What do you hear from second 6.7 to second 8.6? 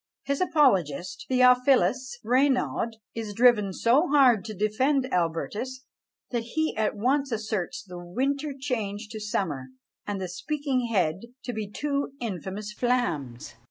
at once asserts the winter